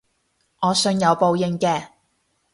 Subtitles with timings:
[0.63, 1.89] 我信有報應嘅